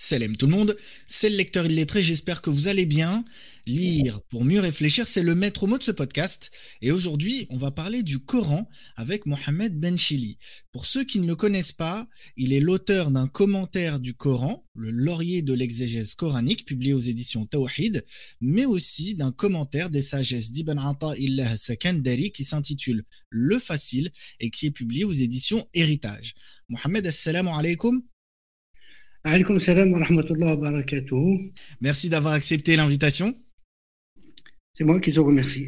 [0.00, 0.76] Salam tout le monde,
[1.08, 3.24] c'est le lecteur illettré, j'espère que vous allez bien.
[3.66, 6.52] Lire pour mieux réfléchir, c'est le maître mot de ce podcast.
[6.82, 10.38] Et aujourd'hui, on va parler du Coran avec Mohamed Benchili.
[10.70, 12.06] Pour ceux qui ne le connaissent pas,
[12.36, 17.44] il est l'auteur d'un commentaire du Coran, le laurier de l'exégèse coranique, publié aux éditions
[17.44, 18.06] Tawhid,
[18.40, 24.66] mais aussi d'un commentaire des sagesses d'Ibn Ata'illah Sakandari qui s'intitule Le Facile et qui
[24.66, 26.34] est publié aux éditions Héritage.
[26.68, 28.00] Mohamed, assalamu alaikum.
[31.81, 33.35] Merci d'avoir accepté l'invitation.
[34.75, 35.67] C'est moi qui te remercie.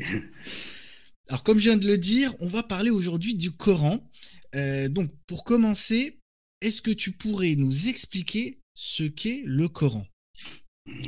[1.29, 4.07] Alors, comme je viens de le dire, on va parler aujourd'hui du Coran.
[4.55, 6.19] Euh, donc, pour commencer,
[6.61, 10.05] est-ce que tu pourrais nous expliquer ce qu'est le Coran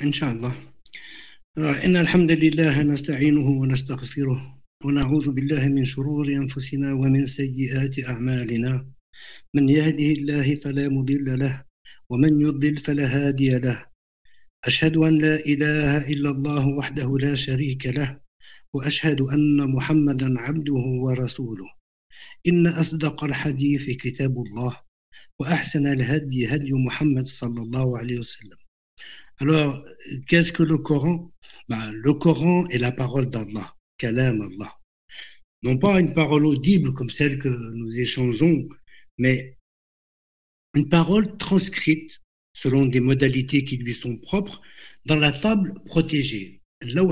[0.01, 0.53] Inch'Allah.
[1.57, 8.85] إن الحمد لله نستعينه ونستغفره ونعوذ بالله من شرور أنفسنا ومن سيئات أعمالنا
[9.55, 11.63] من يهده الله فلا مضل له
[12.10, 13.86] ومن يضلل فلا هادي له.
[14.64, 18.20] أشهد أن لا إله إلا الله وحده لا شريك له
[18.74, 21.68] وأشهد أن محمدا عبده ورسوله.
[22.48, 24.80] إن أصدق الحديث كتاب الله
[25.40, 28.58] وأحسن الهدي هدي محمد صلى الله عليه وسلم.
[29.40, 29.84] Alors,
[30.28, 31.32] qu'est-ce que le Coran?
[31.68, 34.72] Bah, Le Coran est la parole d'Allah, kalam Allah.
[35.64, 38.68] Non pas une parole audible comme celle que nous échangeons,
[39.18, 39.56] mais
[40.75, 42.21] une parole transcrite
[42.53, 44.61] selon des modalités qui lui sont propres
[45.05, 47.11] dans la table protégée, al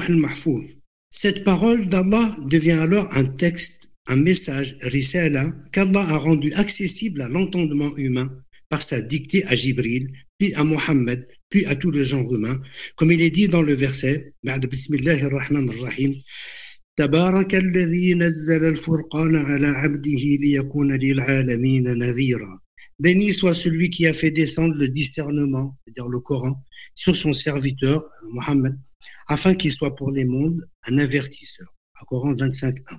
[1.09, 7.30] Cette parole d'Allah devient alors un texte, un message, risala, qu'Allah a rendu accessible à
[7.30, 8.30] l'entendement humain
[8.70, 12.59] par sa dictée à Jibril, puis à Mohammed, puis à tout le genre humain,
[12.95, 16.14] comme il est dit dans le verset, Bismillah ar-Rahman ar-Rahim,
[16.98, 22.59] تبارك الذي نزل الفرقان على عبده ليكون للعالمين نذيرا
[23.01, 26.62] Béni soit celui qui a fait descendre le discernement, c'est-à-dire le Coran,
[26.95, 28.79] sur son serviteur, Mohammed,
[29.29, 31.67] afin qu'il soit pour les mondes un avertisseur.
[31.95, 32.98] À Coran 25.1.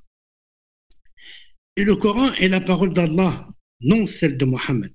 [1.78, 3.48] Et le Coran est la parole d'Allah,
[3.81, 4.92] non celle de Mohammed.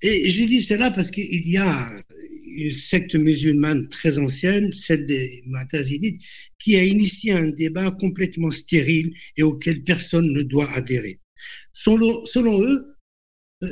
[0.00, 2.02] Et je dis cela parce qu'il y a
[2.46, 6.20] une secte musulmane très ancienne, celle des Mu'tazidites,
[6.58, 11.20] qui a initié un débat complètement stérile et auquel personne ne doit adhérer.
[11.72, 12.22] Selon,
[12.62, 12.95] eux, euh,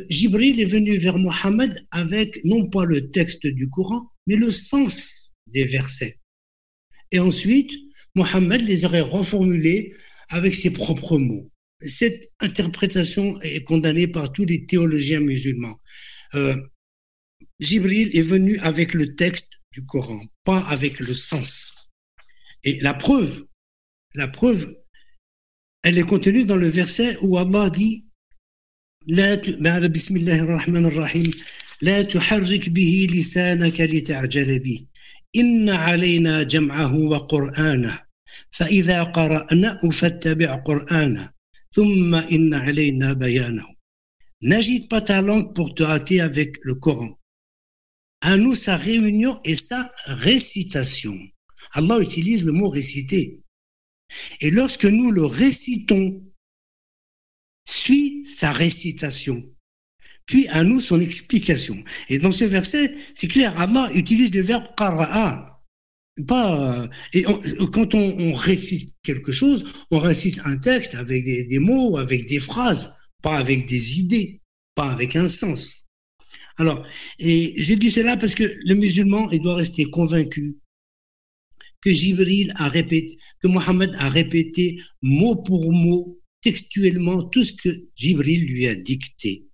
[0.09, 5.33] Jibril est venu vers Mohammed avec non pas le texte du Coran, mais le sens
[5.47, 6.19] des versets.
[7.13, 7.73] Et ensuite,
[8.15, 9.95] Mohammed les aurait reformulés
[10.31, 11.51] avec ses propres mots.
[11.81, 15.79] Cette interprétation est condamnée par tous les théologiens musulmans.
[16.35, 16.57] Euh,
[17.61, 21.75] Jibril est venu avec le texte du Coran, pas avec le sens.
[22.63, 23.45] Et la preuve,
[24.15, 24.75] la preuve,
[25.83, 28.07] elle est contenue dans le verset où Allah dit
[29.08, 31.32] لا بعد بسم الله الرحمن الرحيم
[31.82, 34.86] لا تحرك به لسانك لتعجل به
[35.36, 38.02] إن علينا جمعه وقرآنه
[38.52, 41.34] فإذا قرأناه فاتبع قرآنه
[41.72, 43.66] ثم إن علينا بيانه
[44.42, 47.20] N'agite pas ta langue pour te hâter avec le Coran.
[48.22, 51.18] À nous sa réunion et sa récitation.
[51.74, 53.44] Allah utilise le mot réciter.
[54.40, 56.24] Et lorsque nous le récitons,
[57.68, 59.43] suit sa récitation,
[60.27, 61.77] puis à nous son explication.
[62.09, 65.51] Et dans ce verset, c'est clair, Allah utilise le verbe qara'a.
[66.29, 67.25] Pas, et
[67.73, 72.39] quand on, récite quelque chose, on récite un texte avec des, des mots, avec des
[72.39, 74.41] phrases, pas avec des idées,
[74.77, 75.85] pas avec un sens.
[76.59, 76.87] Alors,
[77.19, 80.57] et je dis cela parce que le musulman, il doit rester convaincu
[81.81, 87.71] que Jibril a répété, que Mohammed a répété mot pour mot textuellement tout ce que
[87.97, 89.49] Jibril lui a dicté,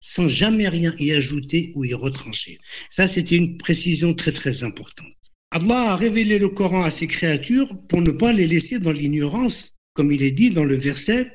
[0.00, 2.58] sans jamais rien y ajouter ou y retrancher.
[2.90, 5.06] Ça, c'était une précision très très importante.
[5.52, 9.74] Allah a révélé le Coran à ses créatures pour ne pas les laisser dans l'ignorance,
[9.94, 11.32] comme il est dit dans le verset,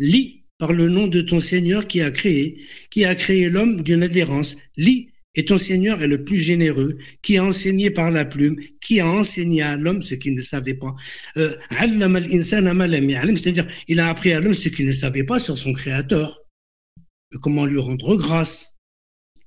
[0.00, 2.60] lis par le nom de ton Seigneur qui a créé,
[2.90, 7.38] qui a créé l'homme d'une adhérence, lis et ton Seigneur est le plus généreux, qui
[7.38, 10.94] a enseigné par la plume, qui a enseigné à l'homme ce qu'il ne savait pas.
[11.36, 16.42] Euh, c'est-à-dire, il a appris à l'homme ce qu'il ne savait pas sur son Créateur.
[17.42, 18.74] Comment lui rendre grâce.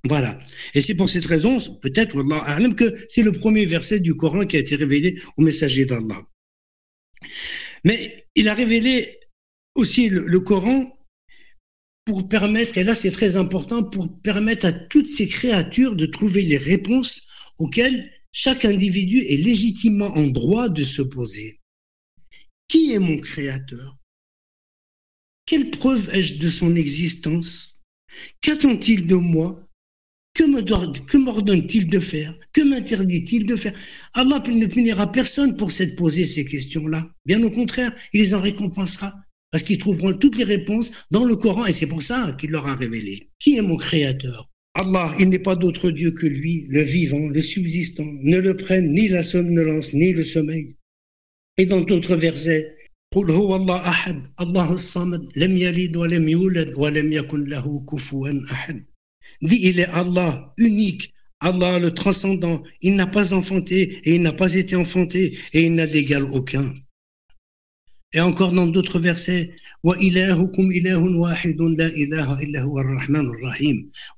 [0.04, 0.38] Voilà.
[0.74, 2.16] Et c'est pour cette raison, peut-être,
[2.74, 6.22] que c'est le premier verset du Coran qui a été révélé au messager d'Allah.
[7.84, 9.20] Mais il a révélé
[9.74, 10.93] aussi le Coran
[12.04, 16.42] pour permettre, et là c'est très important, pour permettre à toutes ces créatures de trouver
[16.42, 17.22] les réponses
[17.58, 21.60] auxquelles chaque individu est légitimement en droit de se poser.
[22.68, 23.98] Qui est mon créateur?
[25.46, 27.76] Quelle preuve ai-je de son existence?
[28.40, 29.60] Qu'attend-il de moi?
[30.34, 32.36] Que m'ordonne-t-il de faire?
[32.52, 33.72] Que m'interdit-il de faire?
[34.14, 37.08] Allah ne punira personne pour s'être posé ces questions-là.
[37.24, 39.14] Bien au contraire, il les en récompensera.
[39.54, 42.66] Parce qu'ils trouveront toutes les réponses dans le Coran et c'est pour ça qu'il leur
[42.66, 43.30] a révélé.
[43.38, 44.50] Qui est mon créateur?
[44.74, 48.08] Allah, il n'est pas d'autre Dieu que lui, le vivant, le subsistant.
[48.24, 50.74] Ne le prenne ni la somnolence, ni le sommeil.
[51.56, 52.74] Et dans d'autres versets.
[59.42, 62.60] Dit, il est Allah, unique, Allah le transcendant.
[62.80, 66.74] Il n'a pas enfanté et il n'a pas été enfanté et il n'a d'égal aucun.
[68.14, 69.54] Et encore dans d'autres versets,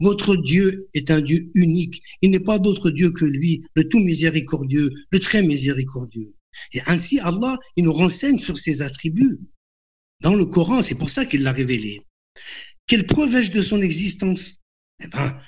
[0.00, 2.02] Votre Dieu est un Dieu unique.
[2.20, 6.34] Il n'est pas d'autre Dieu que lui, le tout miséricordieux, le très miséricordieux.
[6.74, 9.40] Et ainsi, Allah, il nous renseigne sur ses attributs.
[10.20, 12.02] Dans le Coran, c'est pour ça qu'il l'a révélé.
[12.86, 14.58] Quelle preuve ai-je de son existence?
[15.02, 15.40] Eh ben,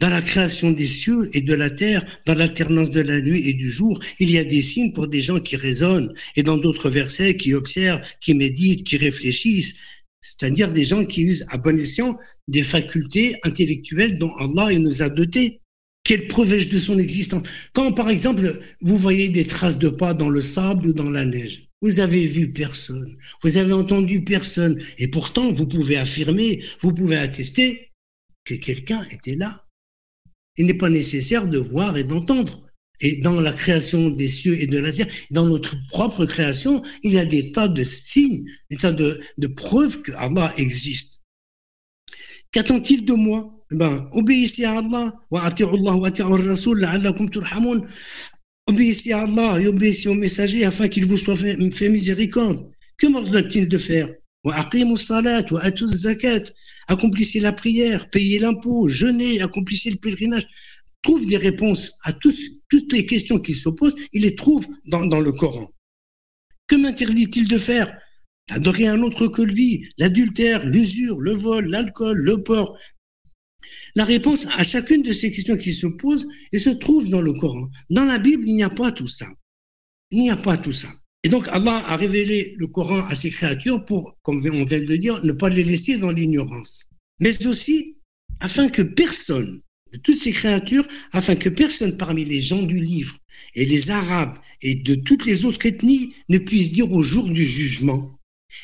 [0.00, 3.54] dans la création des cieux et de la terre, dans l'alternance de la nuit et
[3.54, 6.90] du jour, il y a des signes pour des gens qui raisonnent, et dans d'autres
[6.90, 9.74] versets, qui observent, qui méditent, qui réfléchissent,
[10.20, 15.08] c'est-à-dire des gens qui usent à bon escient des facultés intellectuelles dont Allah nous a
[15.08, 15.60] dotés.
[16.04, 20.28] Quelle preuve de son existence Quand, par exemple, vous voyez des traces de pas dans
[20.28, 25.08] le sable ou dans la neige, vous avez vu personne, vous avez entendu personne, et
[25.08, 27.92] pourtant vous pouvez affirmer, vous pouvez attester
[28.44, 29.65] que quelqu'un était là.
[30.56, 32.66] Il n'est pas nécessaire de voir et d'entendre.
[33.00, 37.12] Et dans la création des cieux et de la terre, dans notre propre création, il
[37.12, 39.20] y a des tas de signes, des tas de,
[39.54, 41.22] preuves que Allah existe.
[42.52, 43.52] Qu'attend-il de moi?
[43.72, 45.50] Eh ben, obéissez à Allah, wa
[48.68, 52.70] Obéissez à Allah et obéissez au messager afin qu'il vous soit fait, miséricorde.
[52.96, 54.08] Que m'ordonne-t-il de faire?
[56.88, 60.46] Accomplissez la prière, payez l'impôt, jeûnez, accomplissez le pèlerinage.
[61.02, 65.20] Trouve des réponses à toutes les questions qui se posent, il les trouve dans, dans
[65.20, 65.70] le Coran.
[66.66, 67.96] Que m'interdit-il de faire?
[68.48, 72.76] D'adorer un autre que lui, l'adultère, l'usure, le vol, l'alcool, le porc.
[73.94, 77.32] La réponse à chacune de ces questions qui se posent et se trouve dans le
[77.32, 77.68] Coran.
[77.90, 79.26] Dans la Bible, il n'y a pas tout ça.
[80.10, 80.88] Il n'y a pas tout ça.
[81.26, 84.86] Et donc Allah a révélé le Coran à ses créatures pour, comme on vient de
[84.86, 86.84] le dire, ne pas les laisser dans l'ignorance.
[87.18, 87.96] Mais aussi
[88.38, 89.60] afin que personne,
[89.92, 93.16] de toutes ces créatures, afin que personne parmi les gens du livre
[93.56, 97.44] et les Arabes et de toutes les autres ethnies ne puisse dire au jour du
[97.44, 98.16] jugement,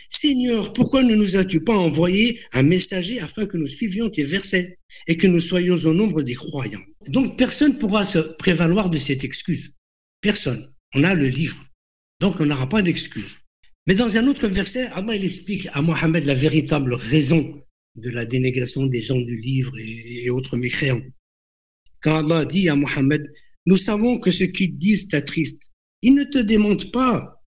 [0.08, 4.78] Seigneur, pourquoi ne nous as-tu pas envoyé un messager afin que nous suivions tes versets
[5.08, 6.86] et que nous soyons au nombre des croyants?
[7.08, 9.72] Donc personne ne pourra se prévaloir de cette excuse.
[10.20, 10.72] Personne.
[10.94, 11.56] On a le livre.
[12.22, 13.38] Donc on n'aura pas d'excuse.
[13.88, 17.60] Mais dans un autre verset, Allah explique à Mohammed la véritable raison
[17.96, 21.02] de la dénégation des gens du livre et, autres mécréants.
[22.00, 23.28] Quand Allah dit à Mohammed,
[23.66, 25.72] nous savons que ce qu'ils disent t'attriste.
[26.02, 27.42] Ils ne te démentent pas,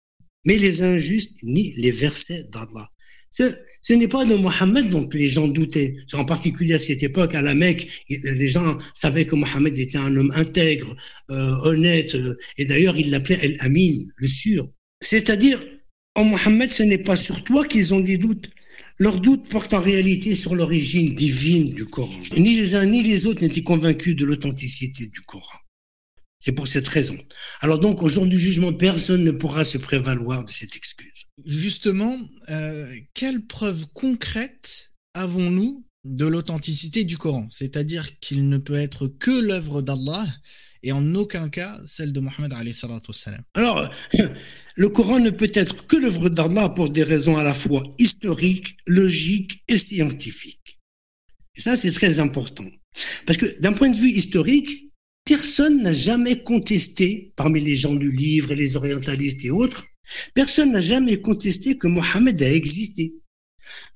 [0.45, 2.87] mais les injustes ni les versets d'Allah.
[3.31, 3.43] Ce,
[3.81, 5.95] ce n'est pas de Mohammed dont les gens doutaient.
[6.13, 10.15] En particulier à cette époque, à la Mecque, les gens savaient que Mohammed était un
[10.17, 10.95] homme intègre,
[11.29, 14.69] euh, honnête, euh, et d'ailleurs il l'appelait El-Amin, le sûr.
[15.01, 15.63] C'est-à-dire,
[16.15, 18.49] en Mohammed, ce n'est pas sur toi qu'ils ont des doutes.
[18.99, 22.21] Leurs doutes portent en réalité sur l'origine divine du Coran.
[22.37, 25.57] Ni les uns ni les autres n'étaient convaincus de l'authenticité du Coran.
[26.37, 27.17] C'est pour cette raison.
[27.61, 31.10] Alors donc, au jour du jugement, personne ne pourra se prévaloir de cette excuse.
[31.45, 32.17] Justement,
[32.49, 37.47] euh, quelles preuves concrètes avons-nous de l'authenticité du Coran?
[37.51, 40.27] C'est-à-dire qu'il ne peut être que l'œuvre d'Allah
[40.83, 42.53] et en aucun cas celle de Mohammed
[43.53, 43.89] Alors,
[44.75, 48.77] le Coran ne peut être que l'œuvre d'Allah pour des raisons à la fois historiques,
[48.87, 50.79] logiques et scientifiques.
[51.55, 52.65] Et ça, c'est très important.
[53.25, 54.90] Parce que d'un point de vue historique,
[55.31, 59.85] personne n'a jamais contesté, parmi les gens du livre et les orientalistes et autres,
[60.33, 63.15] personne n'a jamais contesté que Mohammed a existé.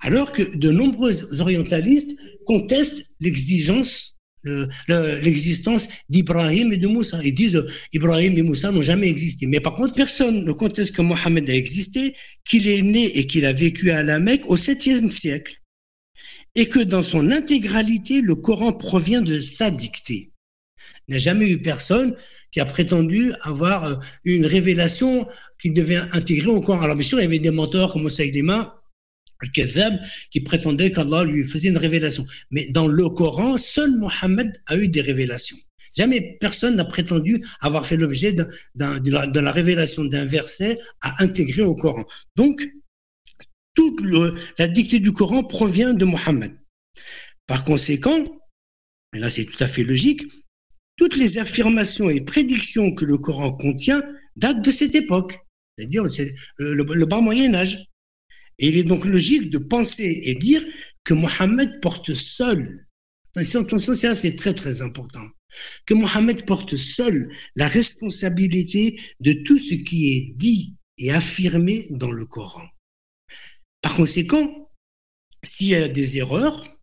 [0.00, 2.16] Alors que de nombreux orientalistes
[2.46, 4.14] contestent l'exigence
[5.24, 7.20] l'existence d'Ibrahim et de Moussa.
[7.22, 7.62] Ils disent
[7.92, 9.46] Ibrahim et Moussa n'ont jamais existé.
[9.46, 12.14] Mais par contre, personne ne conteste que Mohammed a existé,
[12.48, 15.60] qu'il est né et qu'il a vécu à la Mecque au 7e siècle.
[16.54, 20.30] Et que dans son intégralité, le Coran provient de sa dictée.
[21.08, 22.16] Il n'y jamais eu personne
[22.50, 23.94] qui a prétendu avoir euh,
[24.24, 25.26] une révélation
[25.60, 26.82] qu'il devait intégrer au Coran.
[26.82, 28.82] Alors bien sûr, il y avait des mentors comme Saïdima,
[29.40, 32.26] al qui prétendait qu'Allah lui faisait une révélation.
[32.50, 35.56] Mais dans le Coran, seul Mohammed a eu des révélations.
[35.96, 41.62] Jamais personne n'a prétendu avoir fait l'objet de, de, la, révélation d'un verset à intégrer
[41.62, 42.04] au Coran.
[42.34, 42.68] Donc,
[43.74, 43.98] toute
[44.58, 46.52] la dictée du Coran provient de Mohammed.
[47.46, 48.24] Par conséquent,
[49.14, 50.22] et là c'est tout à fait logique,
[50.96, 54.02] toutes les affirmations et prédictions que le Coran contient
[54.36, 55.38] datent de cette époque,
[55.76, 56.04] c'est-à-dire
[56.58, 57.86] le, le, bas Moyen Âge.
[58.58, 60.64] Et il est donc logique de penser et dire
[61.04, 62.86] que Mohammed porte seul,
[63.34, 65.26] attention, c'est très très important,
[65.84, 72.12] que Mohammed porte seul la responsabilité de tout ce qui est dit et affirmé dans
[72.12, 72.66] le Coran.
[73.82, 74.70] Par conséquent,
[75.44, 76.75] s'il y a des erreurs,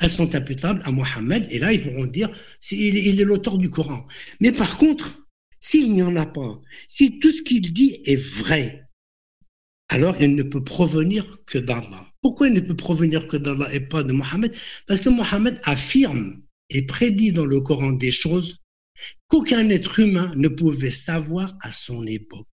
[0.00, 2.30] elles sont imputables à Mohammed, et là, ils pourront dire,
[2.70, 4.04] il est l'auteur du Coran.
[4.40, 5.26] Mais par contre,
[5.60, 8.88] s'il n'y en a pas, si tout ce qu'il dit est vrai,
[9.88, 12.06] alors il ne peut provenir que d'Allah.
[12.22, 14.54] Pourquoi il ne peut provenir que d'Allah et pas de Mohammed?
[14.86, 18.58] Parce que Mohammed affirme et prédit dans le Coran des choses
[19.28, 22.46] qu'aucun être humain ne pouvait savoir à son époque.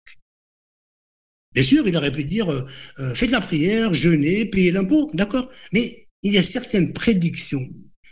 [1.53, 2.65] Bien sûr, il aurait pu dire euh,
[2.99, 5.49] euh, faites la prière, jeûnez, payez l'impôt, d'accord?
[5.71, 7.67] Mais il y a certaines prédictions,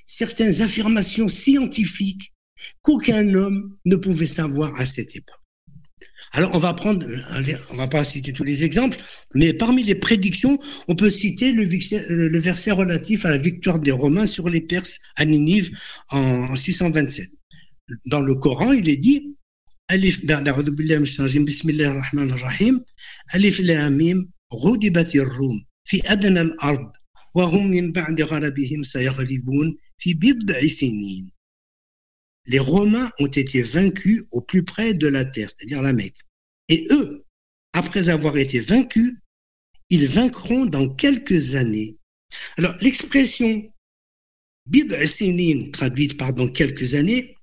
[0.06, 2.34] certaines affirmations scientifiques
[2.82, 5.42] qu'aucun homme ne pouvait savoir à cette époque.
[6.32, 7.06] Alors, on va prendre,
[7.72, 8.98] on va pas citer tous les exemples,
[9.36, 10.60] mais parmi les prédictions,
[10.90, 15.00] on peut citer le, euh, verset relatif à la victoire des Romains sur les Perses
[15.16, 15.72] à Ninive
[16.10, 17.30] en 627.
[18.08, 19.38] Dans le Coran, il est dit,
[27.37, 31.31] غلبت الروم في أدنى الأرض وهم من بعد غلبهم سيغلبون في بضع سنين
[32.47, 36.21] Les Romains ont été vaincus au plus près de la terre, c'est-à-dire la Mecque.
[36.69, 37.27] Et eux,
[37.75, 39.15] après avoir été vaincus,
[39.91, 41.99] ils vaincront dans quelques années.
[42.57, 43.71] Alors, l'expression
[44.67, 47.37] bid'a sinin, traduite par dans quelques années,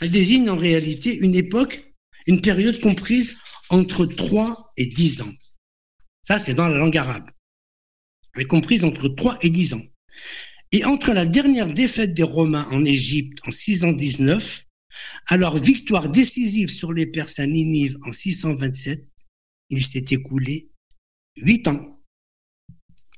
[0.00, 1.80] elle désigne en réalité une époque,
[2.26, 3.38] une période comprise
[3.70, 5.34] entre 3 et 10 ans.
[6.22, 7.30] Ça, c'est dans la langue arabe.
[8.37, 9.83] Est comprise entre 3 et 10 ans.
[10.71, 14.65] Et entre la dernière défaite des Romains en Égypte en 619,
[15.27, 19.05] à leur victoire décisive sur les Perses à Ninive en 627,
[19.69, 20.69] il s'est écoulé
[21.37, 21.94] 8 ans.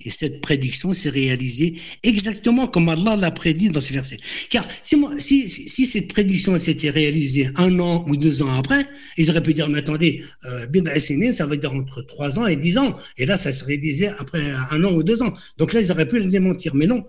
[0.05, 4.17] Et cette prédiction s'est réalisée exactement comme Allah l'a prédit dans ce verset.
[4.49, 8.85] Car si, moi, si, si, cette prédiction s'était réalisée un an ou deux ans après,
[9.17, 12.77] ils auraient pu dire, mais attendez, euh, ça veut dire entre trois ans et dix
[12.77, 12.97] ans.
[13.17, 15.33] Et là, ça se réalisait après un an ou deux ans.
[15.57, 16.75] Donc là, ils auraient pu le démentir.
[16.75, 17.03] Mais non,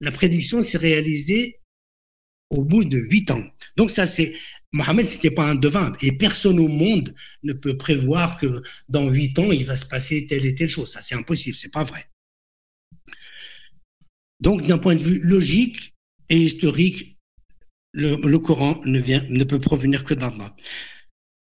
[0.00, 1.60] la prédiction s'est réalisée
[2.50, 3.42] au bout de huit ans.
[3.76, 4.32] Donc ça, c'est
[4.72, 9.38] Mohamed, c'était pas un devin, et personne au monde ne peut prévoir que dans huit
[9.38, 10.92] ans il va se passer telle et telle chose.
[10.92, 12.04] Ça, c'est impossible, c'est pas vrai.
[14.40, 15.94] Donc, d'un point de vue logique
[16.28, 17.16] et historique,
[17.94, 20.54] le, Coran ne, vient, ne peut provenir que d'Allah.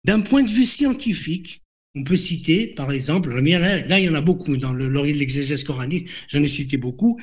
[0.06, 1.62] D'un point de vue scientifique,
[1.96, 5.64] on peut citer, par exemple, là, il y en a beaucoup dans le de l'exégèse
[5.64, 7.20] coranique, j'en ai cité beaucoup.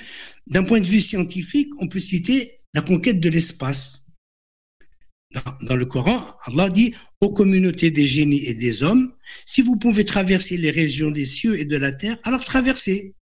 [0.49, 4.06] D'un point de vue scientifique, on peut citer la conquête de l'espace.
[5.63, 9.13] Dans, le Coran, Allah dit aux communautés des génies et des hommes,
[9.45, 13.15] si vous pouvez traverser les régions des cieux et de la terre, alors traversez.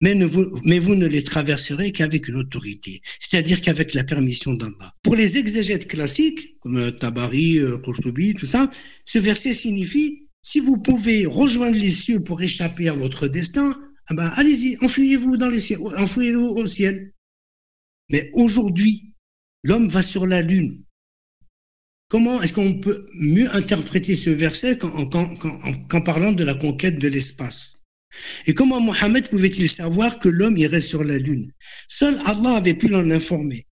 [0.00, 4.94] Mais, vous, ne les traverserez qu'avec une autorité, c'est-à-dire qu'avec la permission d'Allah.
[5.02, 8.68] Pour les exégètes classiques, comme Tabari, euh, Qurtubi, tout ça,
[9.04, 14.14] ce verset signifie, si vous pouvez rejoindre les cieux pour échapper à votre destin, ah
[14.14, 17.12] ben, allez-y, enfuyez-vous dans les cieux, enfuyez-vous au ciel.
[18.10, 19.12] Mais aujourd'hui,
[19.62, 20.82] l'homme va sur la lune.
[22.10, 27.84] Comment est-ce qu'on peut mieux interpréter ce verset qu'en parlant de la conquête de l'espace?
[28.46, 31.52] Et comment Mohammed pouvait-il savoir que l'homme irait sur la lune?
[31.86, 33.64] Seul Allah avait pu l'en informer.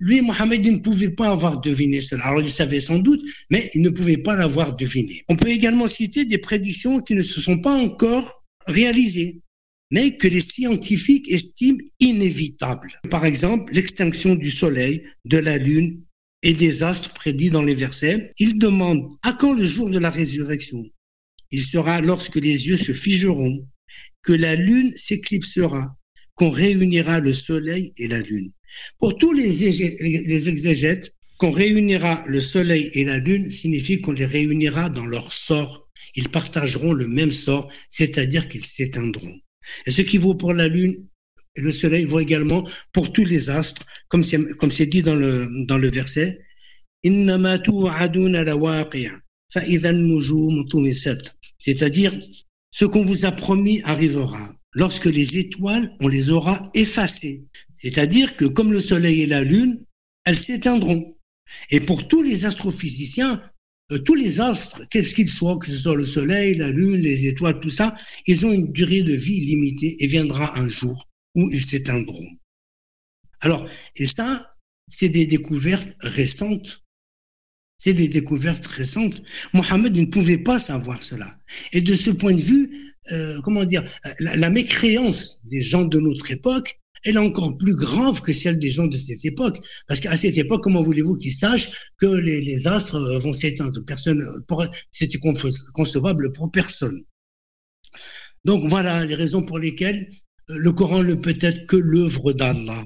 [0.00, 2.26] Lui, Mohammed, il ne pouvait pas avoir deviné cela.
[2.26, 5.24] Alors, il savait sans doute, mais il ne pouvait pas l'avoir deviné.
[5.30, 9.40] On peut également citer des prédictions qui ne se sont pas encore réalisées
[9.90, 12.92] mais que les scientifiques estiment inévitables.
[13.10, 16.02] Par exemple, l'extinction du Soleil, de la Lune
[16.42, 18.32] et des astres prédits dans les versets.
[18.38, 20.82] Ils demandent à quand le jour de la résurrection?
[21.50, 23.66] Il sera lorsque les yeux se figeront,
[24.22, 25.96] que la Lune s'éclipsera,
[26.34, 28.52] qu'on réunira le Soleil et la Lune.
[28.98, 34.90] Pour tous les exégètes, qu'on réunira le Soleil et la Lune signifie qu'on les réunira
[34.90, 35.88] dans leur sort.
[36.14, 39.38] Ils partageront le même sort, c'est-à-dire qu'ils s'éteindront.
[39.86, 40.96] Et ce qui vaut pour la Lune
[41.56, 42.62] et le Soleil vaut également
[42.92, 46.38] pour tous les astres, comme c'est, comme c'est dit dans le, dans le verset.
[51.58, 52.18] C'est-à-dire,
[52.70, 54.54] ce qu'on vous a promis arrivera.
[54.74, 57.46] Lorsque les étoiles, on les aura effacées.
[57.74, 59.82] C'est-à-dire que comme le Soleil et la Lune,
[60.24, 61.16] elles s'éteindront.
[61.70, 63.42] Et pour tous les astrophysiciens,
[63.90, 67.26] euh, tous les astres, qu'est-ce qu'ils soient, que ce soit le Soleil, la Lune, les
[67.26, 71.50] étoiles, tout ça, ils ont une durée de vie limitée et viendra un jour où
[71.50, 72.28] ils s'éteindront.
[73.40, 74.50] Alors, et ça,
[74.88, 76.84] c'est des découvertes récentes.
[77.78, 79.22] C'est des découvertes récentes.
[79.52, 81.38] Mohammed ne pouvait pas savoir cela.
[81.72, 83.84] Et de ce point de vue, euh, comment dire,
[84.18, 88.58] la, la, mécréance des gens de notre époque, elle est encore plus grave que celle
[88.58, 89.58] des gens de cette époque.
[89.86, 93.80] Parce qu'à cette époque, comment voulez-vous qu'ils sachent que les, les astres vont s'éteindre?
[93.84, 94.26] Personne,
[94.90, 95.18] c'était
[95.72, 97.04] concevable pour personne.
[98.44, 100.14] Donc voilà les raisons pour lesquelles euh,
[100.48, 102.84] le Coran ne peut être que l'œuvre d'Allah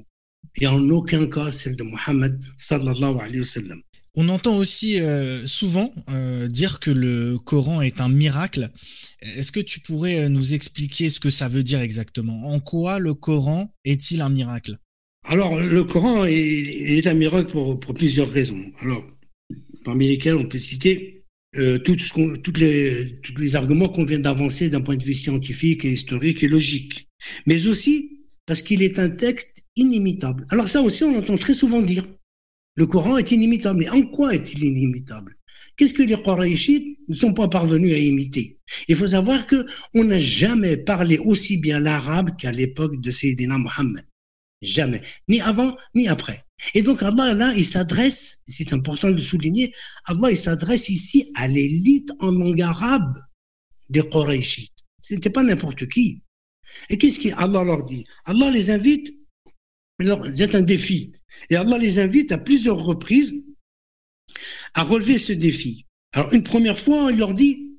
[0.61, 3.83] et en aucun cas celle de Mohammed sallallahu alayhi wa sallam.
[4.15, 8.71] On entend aussi euh, souvent euh, dire que le Coran est un miracle.
[9.23, 12.43] Est-ce que tu pourrais euh, nous expliquer ce que ça veut dire exactement?
[12.43, 14.79] En quoi le Coran est-il un miracle?
[15.25, 18.61] Alors, le Coran est, est un miracle pour, pour, plusieurs raisons.
[18.83, 19.03] Alors,
[19.85, 21.22] parmi lesquelles on peut citer
[21.59, 25.15] euh, tout ce toutes les, tous les arguments qu'on vient d'avancer d'un point de vue
[25.15, 27.09] scientifique et historique et logique,
[27.47, 30.47] mais aussi parce qu'il est un texte inimitable.
[30.51, 32.05] Alors ça aussi, on entend très souvent dire.
[32.75, 33.81] Le Coran est inimitable.
[33.81, 35.37] Mais en quoi est-il inimitable?
[35.77, 38.59] Qu'est-ce que les Quraishites ne sont pas parvenus à imiter?
[38.89, 43.59] Il faut savoir que on n'a jamais parlé aussi bien l'arabe qu'à l'époque de Sayyidina
[43.59, 44.05] Mohammed.
[44.63, 45.01] Jamais.
[45.29, 46.45] Ni avant, ni après.
[46.75, 49.75] Et donc Allah, là, il s'adresse, c'est important de le souligner,
[50.07, 53.19] Allah, il s'adresse ici à l'élite en langue arabe
[53.91, 54.73] des Quraishites.
[55.03, 56.23] Ce n'était pas n'importe qui.
[56.89, 58.05] Et qu'est-ce qu'Allah leur dit?
[58.25, 59.13] Allah les invite,
[59.99, 61.13] leur c'est un défi.
[61.51, 63.45] Et Allah les invite à plusieurs reprises
[64.75, 65.87] à relever ce défi.
[66.13, 67.79] Alors, une première fois, il leur dit,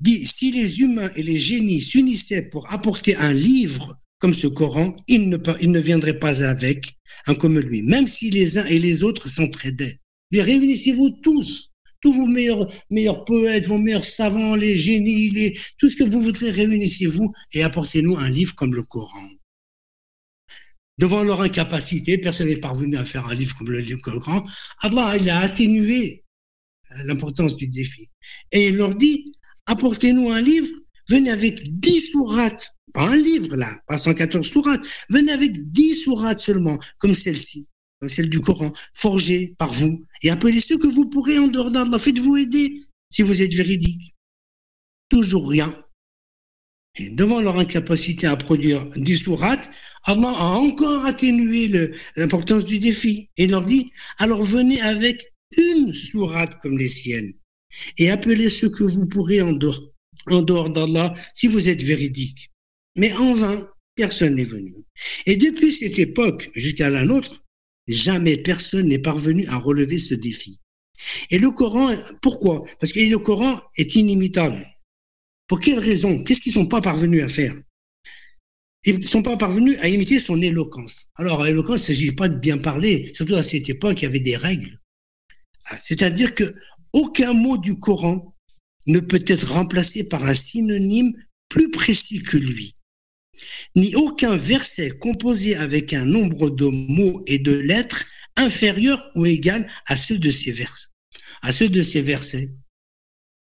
[0.00, 4.94] dit, si les humains et les génies s'unissaient pour apporter un livre comme ce Coran,
[5.08, 8.78] ils ne, ils ne viendraient pas avec un comme lui, même si les uns et
[8.78, 9.98] les autres s'entraidaient.
[10.32, 16.04] réunissez-vous tous, tous vos meilleurs, meilleurs poètes, vos meilleurs savants, les génies, tout ce que
[16.04, 19.28] vous voudrez, réunissez-vous et apportez-nous un livre comme le Coran.
[20.98, 24.46] Devant leur incapacité, personne n'est parvenu à faire un livre comme le livre Coran,
[24.82, 26.24] Allah il a atténué
[27.06, 28.08] l'importance du défi.
[28.52, 29.32] Et il leur dit,
[29.66, 30.70] apportez-nous un livre,
[31.08, 36.40] venez avec 10 sourates, pas un livre là, pas 114 sourates, venez avec 10 sourates
[36.40, 37.68] seulement, comme celle-ci,
[38.00, 41.70] comme celle du Coran, forgée par vous, et appelez ceux que vous pourrez en dehors
[41.70, 44.14] d'Allah, faites-vous aider si vous êtes véridique.
[45.08, 45.76] Toujours rien.
[46.98, 49.70] Et devant leur incapacité à produire 10 sourates,
[50.04, 51.70] Allah a encore atténué
[52.16, 57.32] l'importance du défi et leur dit, alors venez avec une sourate comme les siennes
[57.98, 59.80] et appelez ce que vous pourrez en dehors,
[60.26, 62.51] en dehors d'Allah si vous êtes véridique.
[62.96, 64.74] Mais en vain, personne n'est venu.
[65.26, 67.44] Et depuis cette époque jusqu'à la nôtre,
[67.88, 70.58] jamais personne n'est parvenu à relever ce défi.
[71.30, 72.64] Et le Coran, pourquoi?
[72.78, 74.66] Parce que le Coran est inimitable.
[75.48, 76.22] Pour quelle raison?
[76.22, 77.54] Qu'est-ce qu'ils ne sont pas parvenus à faire?
[78.84, 81.08] Ils ne sont pas parvenus à imiter son éloquence.
[81.16, 84.08] Alors, éloquence, il ne s'agit pas de bien parler, surtout à cette époque, il y
[84.08, 84.78] avait des règles.
[85.82, 86.44] C'est-à-dire que
[86.92, 88.34] aucun mot du Coran
[88.86, 91.12] ne peut être remplacé par un synonyme
[91.48, 92.74] plus précis que lui.
[93.74, 98.04] Ni aucun verset composé avec un nombre de mots et de lettres
[98.36, 100.52] inférieur ou égal à ceux de ces
[102.02, 102.48] versets.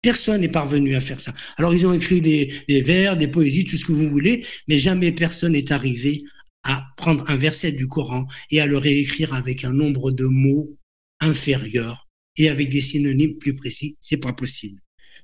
[0.01, 1.33] Personne n'est parvenu à faire ça.
[1.57, 5.11] Alors ils ont écrit des, vers, des poésies, tout ce que vous voulez, mais jamais
[5.11, 6.23] personne n'est arrivé
[6.63, 10.77] à prendre un verset du Coran et à le réécrire avec un nombre de mots
[11.19, 13.97] inférieur et avec des synonymes plus précis.
[13.99, 14.79] C'est pas possible.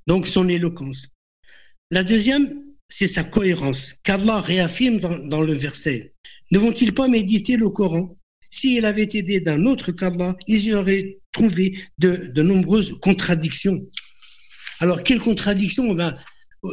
[0.07, 1.07] Donc son éloquence.
[1.91, 6.13] La deuxième, c'est sa cohérence, qu'Allah réaffirme dans, le verset.
[6.51, 8.15] Ne vont-ils pas méditer le Coran?
[8.51, 13.83] S'il avait été d'un autre qu'Allah, ils y auraient trouvé de, nombreuses contradictions.
[14.79, 16.13] Alors, quelle contradiction ben,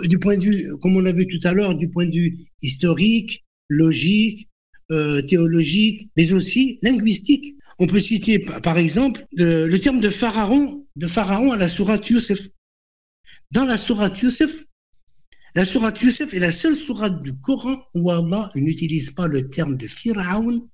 [0.05, 2.39] Du point de vue, comme on l'a vu tout à l'heure, du point de vue
[2.61, 4.47] historique, logique,
[4.91, 7.57] euh, théologique, mais aussi linguistique.
[7.79, 12.51] On peut citer, par exemple, le, terme de pharaon, de pharaon à la sourate Youssef.
[13.53, 14.67] Dans la sourate Youssef,
[15.55, 19.77] la sourate Youssef est la seule sourate du Coran où Allah n'utilise pas le terme
[19.77, 20.69] de pharaon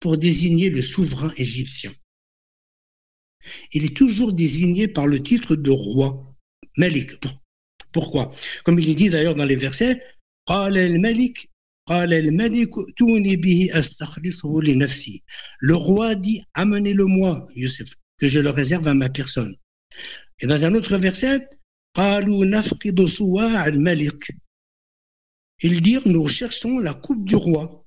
[0.00, 1.92] pour désigner le souverain égyptien.
[3.72, 6.28] Il est toujours désigné par le titre de roi.
[6.76, 7.10] Malik.
[7.92, 8.32] Pourquoi?
[8.64, 10.00] Comme il est dit d'ailleurs dans les versets,
[15.60, 19.54] le roi dit amenez-le-moi Youssef que je le réserve à ma personne
[20.40, 21.46] et dans un autre verset
[25.62, 27.86] ils dirent nous cherchons la coupe du roi.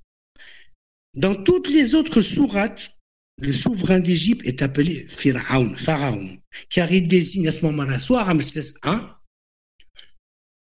[1.14, 2.96] Dans toutes les autres sourates
[3.38, 6.38] le souverain d'Égypte est appelé Pharaon, Pharaon,
[6.70, 8.96] car il désigne à ce moment-là soit Ramsès I,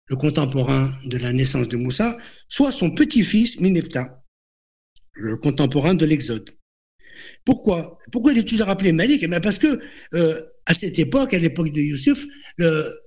[0.08, 2.18] le contemporain de la naissance de Moussa,
[2.48, 4.24] soit son petit-fils Minepta,
[5.12, 6.50] le contemporain de l'Exode.
[7.44, 7.98] Pourquoi?
[8.10, 9.22] Pourquoi il est toujours appelé Malik?
[9.22, 9.80] Eh Parce que
[10.14, 12.24] euh, à cette époque, à l'époque de Youssouf,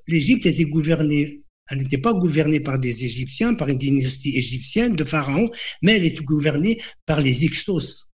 [0.07, 5.03] l'Égypte était gouvernée elle n'était pas gouvernée par des Égyptiens, par une dynastie égyptienne de
[5.03, 5.49] pharaons,
[5.81, 8.09] mais elle était gouvernée par les Ixos,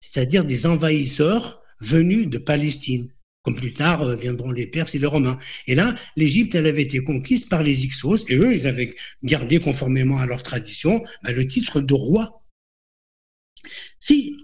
[0.00, 3.08] c'est-à-dire des envahisseurs venus de Palestine,
[3.42, 5.38] comme plus tard euh, viendront les Perses et les Romains.
[5.66, 9.58] Et là, l'Égypte, elle avait été conquise par les Ixos, et eux, ils avaient gardé
[9.58, 12.44] conformément à leur tradition ben, le titre de roi.
[13.98, 14.36] Si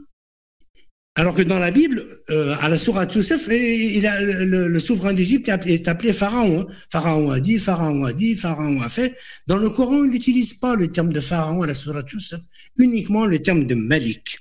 [1.14, 6.12] alors que dans la Bible, euh, à la sourate Youssef, le, souverain d'Égypte est appelé,
[6.14, 6.60] Pharaon.
[6.60, 6.66] Hein.
[6.90, 9.14] Pharaon a dit, Pharaon a dit, Pharaon a fait.
[9.46, 12.40] Dans le Coran, il n'utilise pas le terme de Pharaon à la sourate Youssef,
[12.78, 14.38] uniquement le terme de Malik.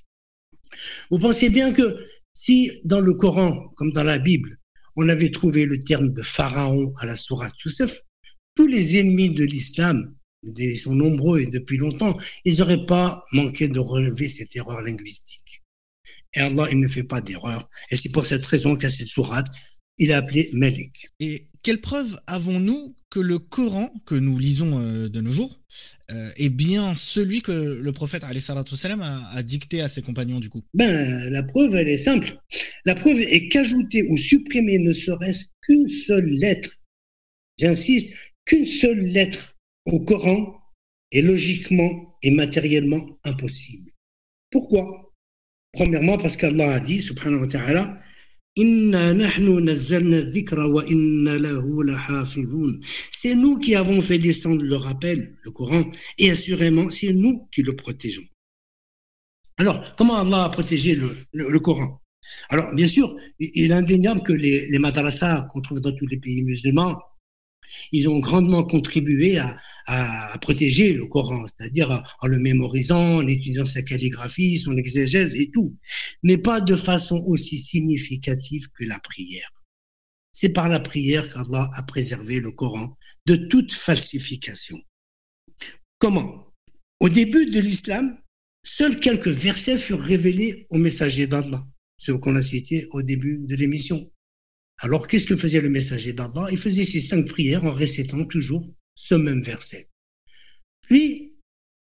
[1.10, 1.98] Vous pensez bien que
[2.34, 4.58] si dans le Coran, comme dans la Bible,
[4.96, 8.02] on avait trouvé le terme de Pharaon à la sourate Youssef,
[8.56, 13.68] tous les ennemis de l'islam, ils sont nombreux et depuis longtemps, ils n'auraient pas manqué
[13.68, 15.51] de relever cette erreur linguistique.
[16.36, 17.70] Et Allah, il ne fait pas d'erreur.
[17.90, 19.48] Et c'est pour cette raison qu'à cette sourate,
[19.98, 21.08] il a appelé Malik.
[21.20, 25.60] Et quelle preuve avons-nous que le Coran, que nous lisons euh, de nos jours,
[26.12, 30.62] euh, est bien celui que le prophète a, a dicté à ses compagnons du coup?
[30.74, 32.38] Ben, la preuve, elle est simple.
[32.86, 36.72] La preuve est qu'ajouter ou supprimer ne serait-ce qu'une seule lettre,
[37.60, 38.14] j'insiste,
[38.46, 40.58] qu'une seule lettre au Coran
[41.12, 43.92] est logiquement et matériellement impossible.
[44.50, 45.11] Pourquoi?
[45.74, 47.98] Premièrement, parce qu'Allah a dit, subhanahu wa ta'ala,
[48.58, 48.64] c'est
[53.36, 57.78] nous qui avons fait descendre le rappel, le Coran, et assurément, c'est nous qui le
[57.78, 58.26] protégeons.
[59.58, 61.00] Alors, comment Allah a protégé
[61.32, 62.02] le, Coran?
[62.50, 66.18] Alors, bien sûr, il est indéniable que les, les madrasas qu'on trouve dans tous les
[66.20, 67.00] pays musulmans,
[67.92, 69.58] ils ont grandement contribué à,
[70.42, 75.76] protéger le Coran, c'est-à-dire en le mémorisant, en étudiant sa calligraphie, son exégèse et tout,
[76.24, 79.52] mais pas de façon aussi significative que la prière.
[80.32, 84.80] C'est par la prière qu'Allah a préservé le Coran de toute falsification.
[85.98, 86.54] Comment?
[87.02, 88.18] Au début de l'islam,
[88.64, 93.56] seuls quelques versets furent révélés aux messagers d'Allah, ceux qu'on a cités au début de
[93.56, 94.11] l'émission.
[94.84, 98.68] Alors, qu'est-ce que faisait le messager d'Allah Il faisait ses cinq prières en récitant toujours
[98.96, 99.88] ce même verset.
[100.82, 101.38] Puis,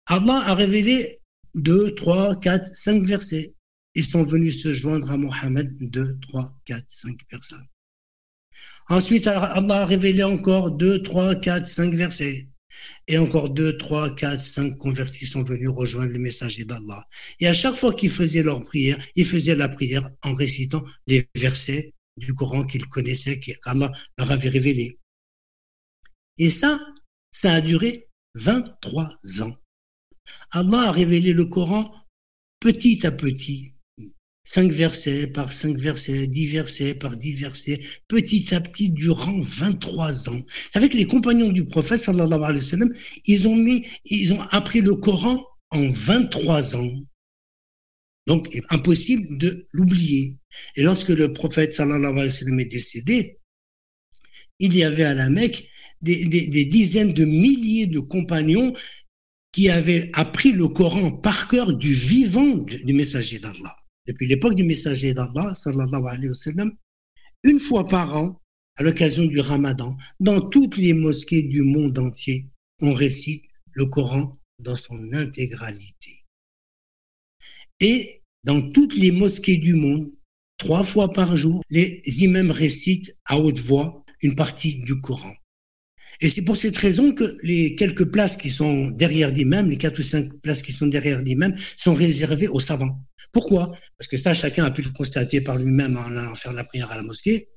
[0.07, 1.21] Allah a révélé
[1.55, 3.55] deux, trois, quatre, cinq versets.
[3.95, 7.67] Ils sont venus se joindre à Mohammed, deux, trois, quatre, cinq personnes.
[8.91, 12.51] Ensuite, Allah a révélé encore deux, trois, quatre, cinq versets.
[13.09, 17.03] Et encore deux, trois, quatre, cinq convertis sont venus rejoindre le messager d'Allah.
[17.41, 21.27] Et à chaque fois qu'ils faisaient leur prière, ils faisaient la prière en récitant les
[21.35, 24.99] versets du Coran qu'ils connaissaient, qu'Allah leur avait révélé.
[26.39, 26.81] Et ça,
[27.31, 29.57] ça a duré 23 ans.
[30.51, 31.93] Allah a révélé le Coran
[32.61, 33.75] petit à petit,
[34.45, 40.31] cinq versets par cinq versets, dix versets par dix versets, petit à petit durant 23
[40.31, 40.43] ans.
[40.75, 42.95] Avec les compagnons du prophète sallallahu alayhi wa sallam,
[43.27, 46.91] ils ont mis, ils ont appris le Coran en 23 ans.
[48.27, 50.37] Donc, impossible de l'oublier.
[50.77, 53.39] Et lorsque le prophète sallallahu alayhi wa sallam est décédé,
[54.59, 55.69] il y avait à la Mecque
[56.01, 58.73] des, dizaines de milliers de compagnons
[59.53, 63.77] qui avaient appris le Coran par cœur du vivant du messager d'Allah.
[64.07, 66.73] Depuis l'époque du messager d'Allah, sallallahu alayhi wa sallam,
[67.45, 68.41] une fois par an,
[68.77, 72.49] à l'occasion du ramadan, dans toutes les mosquées du monde entier,
[72.81, 76.24] on récite le Coran dans son intégralité.
[77.81, 80.11] Et dans toutes les mosquées du monde,
[80.59, 85.35] trois fois par jour, les imams récitent à haute voix une partie du Coran.
[86.21, 89.99] Et c'est pour cette raison que les quelques places qui sont derrière l'imam, les quatre
[89.99, 93.03] ou cinq places qui sont derrière l'imam, sont réservées aux savants.
[93.33, 93.77] Pourquoi?
[93.99, 96.91] Parce que ça, chacun a pu le constater par lui-même en allant faire la prière
[96.93, 97.49] à la mosquée.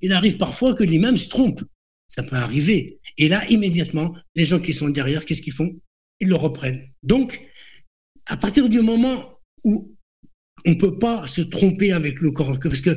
[0.00, 1.62] Il arrive parfois que l'imam se trompe.
[2.08, 2.98] Ça peut arriver.
[3.16, 5.72] Et là, immédiatement, les gens qui sont derrière, qu'est-ce qu'ils font?
[6.18, 6.84] Ils le reprennent.
[7.04, 7.40] Donc,
[8.26, 9.96] à partir du moment où
[10.66, 12.96] on ne peut pas se tromper avec le Coran, parce que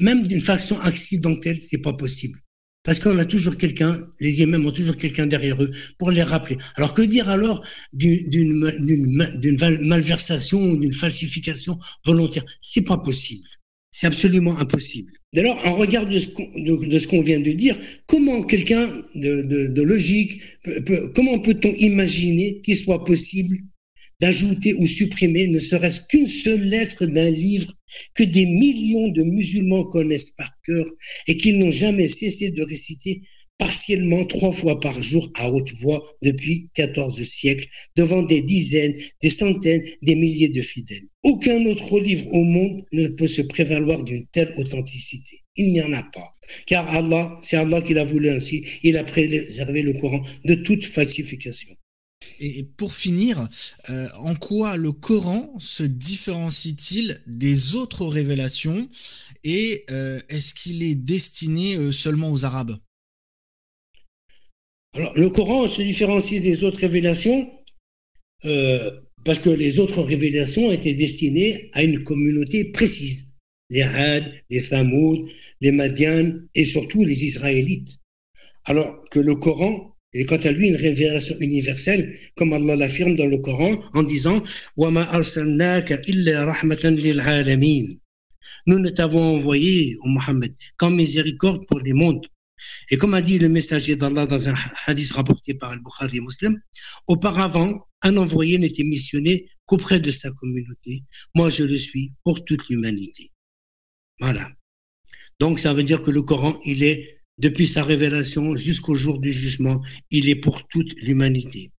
[0.00, 2.38] même d'une façon accidentelle, c'est pas possible.
[2.82, 6.56] Parce qu'on a toujours quelqu'un, les imams ont toujours quelqu'un derrière eux pour les rappeler.
[6.76, 8.56] Alors que dire alors d'une
[9.82, 12.44] malversation ou d'une falsification volontaire?
[12.62, 13.46] C'est pas possible.
[13.90, 15.12] C'est absolument impossible.
[15.34, 20.40] D'ailleurs, en regard de ce qu'on vient de dire, comment quelqu'un de, logique,
[21.14, 23.56] comment peut-on imaginer qu'il soit possible
[24.20, 27.72] d'ajouter ou supprimer ne serait-ce qu'une seule lettre d'un livre
[28.14, 30.86] que des millions de musulmans connaissent par cœur
[31.26, 33.22] et qu'ils n'ont jamais cessé de réciter
[33.60, 39.28] partiellement trois fois par jour à haute voix depuis 14 siècles devant des dizaines, des
[39.28, 41.06] centaines, des milliers de fidèles.
[41.22, 45.40] Aucun autre livre au monde ne peut se prévaloir d'une telle authenticité.
[45.56, 46.32] Il n'y en a pas.
[46.66, 50.84] Car Allah, c'est Allah qui l'a voulu ainsi, il a préservé le Coran de toute
[50.84, 51.68] falsification.
[52.42, 53.48] Et pour finir,
[53.90, 58.88] euh, en quoi le Coran se différencie-t-il des autres révélations
[59.44, 62.78] et euh, est-ce qu'il est destiné euh, seulement aux Arabes?
[64.94, 67.50] Alors, le Coran se différencie des autres révélations
[69.22, 73.34] parce que les autres révélations étaient destinées à une communauté précise.
[73.68, 75.28] Les Had, les Famoud,
[75.60, 77.98] les Madian et surtout les Israélites.
[78.64, 83.26] Alors que le Coran et quant à lui une révélation universelle, comme Allah l'affirme dans
[83.26, 84.42] le Coran en disant
[88.66, 92.26] Nous ne t'avons envoyé, au Mohammed, qu'en miséricorde pour les mondes.
[92.90, 94.54] Et comme a dit le messager d'Allah dans un
[94.86, 96.60] hadith rapporté par Al-Bukhari Muslim,
[97.06, 101.04] auparavant, un envoyé n'était missionné qu'auprès de sa communauté.
[101.34, 103.30] Moi, je le suis pour toute l'humanité.
[104.18, 104.46] Voilà.
[105.38, 109.32] Donc, ça veut dire que le Coran, il est depuis sa révélation jusqu'au jour du
[109.32, 111.70] jugement, il est pour toute l'humanité.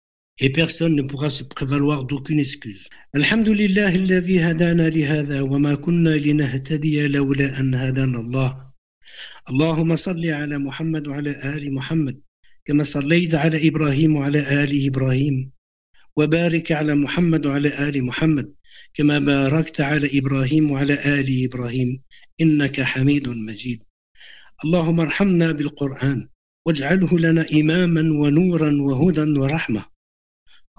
[0.43, 2.89] Et personne ne pourra se prévaloir d'aucune excuse.
[3.15, 8.71] Alhamdulillah li hadha wa ma kunna linahtadiya lawla an hadana Allah.
[9.51, 12.21] اللهم صل على محمد وعلى آل محمد
[12.65, 15.51] كما صليت على إبراهيم وعلى آل إبراهيم
[16.17, 18.55] وبارك على محمد وعلى آل محمد
[18.95, 22.03] كما باركت على إبراهيم وعلى آل إبراهيم
[22.41, 23.83] إنك حميد مجيد
[24.65, 26.29] اللهم ارحمنا بالقرآن
[26.67, 29.85] واجعله لنا إماما ونورا وهدى ورحمة.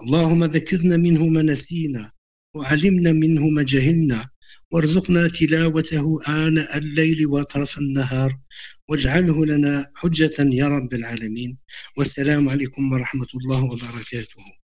[0.02, 2.12] اللهم ذكرنا منه ما نسينا
[2.56, 4.28] وعلمنا منه ما جهلنا
[4.70, 8.38] وارزقنا تلاوته آناء الليل وأطراف النهار
[8.88, 11.58] واجعله لنا حجة يا رب العالمين.
[11.96, 14.61] والسلام عليكم ورحمة الله وبركاته.